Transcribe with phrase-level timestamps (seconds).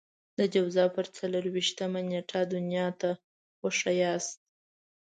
[0.37, 3.09] د جوزا پر څلور وېشتمه نېټه دنيا ته
[3.63, 4.37] وښاياست.